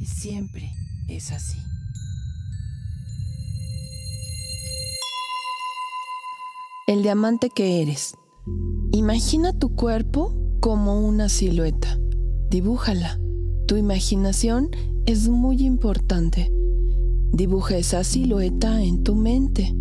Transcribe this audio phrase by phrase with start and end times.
[0.00, 0.72] siempre
[1.08, 1.58] es así.
[6.86, 8.14] El diamante que eres.
[8.92, 11.98] Imagina tu cuerpo como una silueta.
[12.50, 13.18] Dibújala.
[13.66, 14.70] Tu imaginación
[15.06, 16.52] es muy importante.
[17.32, 19.74] Dibuja esa silueta en tu mente.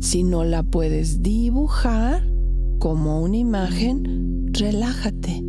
[0.00, 2.28] Si no la puedes dibujar
[2.78, 5.42] como una imagen, relájate.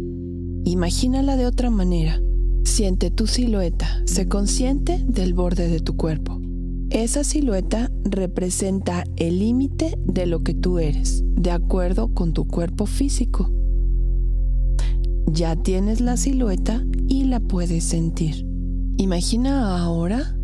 [0.64, 2.22] Imagínala de otra manera.
[2.66, 6.42] Siente tu silueta, sé consciente del borde de tu cuerpo.
[6.90, 12.86] Esa silueta representa el límite de lo que tú eres, de acuerdo con tu cuerpo
[12.86, 13.50] físico.
[15.28, 18.46] Ya tienes la silueta y la puedes sentir.
[18.98, 20.36] Imagina ahora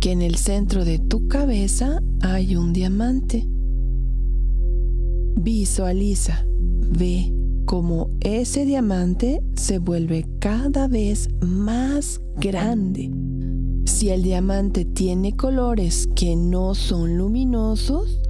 [0.00, 3.48] que en el centro de tu cabeza hay un diamante.
[5.36, 7.35] Visualiza, ve
[7.66, 13.10] cómo ese diamante se vuelve cada vez más grande.
[13.84, 18.20] Si el diamante tiene colores que no son luminosos,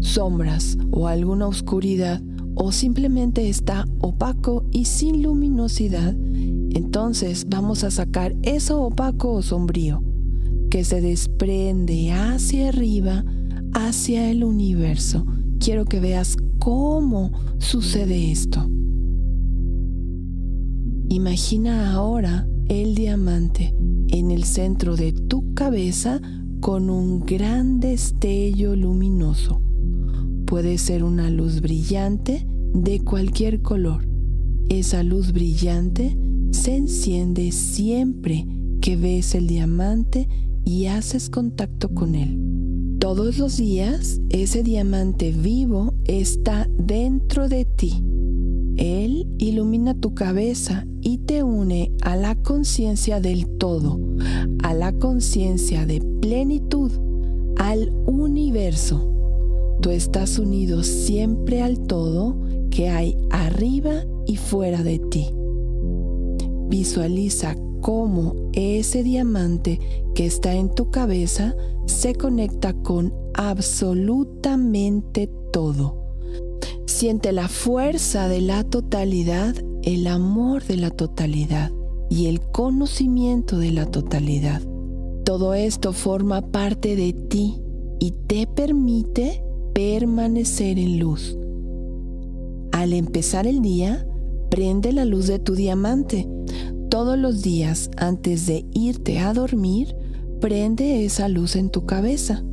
[0.00, 2.20] sombras o alguna oscuridad,
[2.56, 10.02] o simplemente está opaco y sin luminosidad, entonces vamos a sacar eso opaco o sombrío
[10.68, 13.24] que se desprende hacia arriba,
[13.72, 15.26] hacia el universo.
[15.58, 18.68] Quiero que veas cómo sucede esto.
[21.12, 23.74] Imagina ahora el diamante
[24.10, 26.20] en el centro de tu cabeza
[26.60, 29.60] con un gran destello luminoso.
[30.46, 34.06] Puede ser una luz brillante de cualquier color.
[34.68, 36.16] Esa luz brillante
[36.52, 38.46] se enciende siempre
[38.80, 40.28] que ves el diamante
[40.64, 42.96] y haces contacto con él.
[43.00, 48.04] Todos los días ese diamante vivo está dentro de ti.
[48.80, 54.00] Él ilumina tu cabeza y te une a la conciencia del todo,
[54.62, 56.90] a la conciencia de plenitud,
[57.58, 59.06] al universo.
[59.82, 62.34] Tú estás unido siempre al todo
[62.70, 65.26] que hay arriba y fuera de ti.
[66.70, 69.78] Visualiza cómo ese diamante
[70.14, 71.54] que está en tu cabeza
[71.84, 75.99] se conecta con absolutamente todo.
[77.00, 81.72] Siente la fuerza de la totalidad, el amor de la totalidad
[82.10, 84.60] y el conocimiento de la totalidad.
[85.24, 87.58] Todo esto forma parte de ti
[88.00, 91.38] y te permite permanecer en luz.
[92.72, 94.06] Al empezar el día,
[94.50, 96.28] prende la luz de tu diamante
[96.90, 99.96] todos los días antes de irte a dormir,
[100.38, 102.44] prende esa luz en tu cabeza.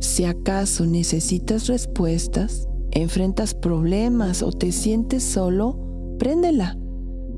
[0.00, 5.78] Si acaso necesitas respuestas, enfrentas problemas o te sientes solo,
[6.18, 6.76] préndela.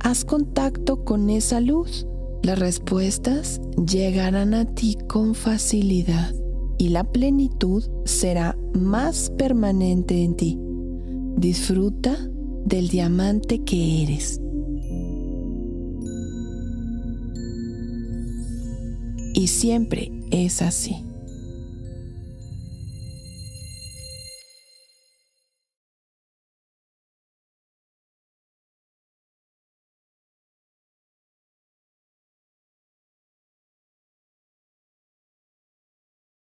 [0.01, 2.07] Haz contacto con esa luz.
[2.43, 6.35] Las respuestas llegarán a ti con facilidad
[6.79, 10.59] y la plenitud será más permanente en ti.
[11.37, 12.17] Disfruta
[12.65, 14.41] del diamante que eres.
[19.41, 20.97] y siempre es así.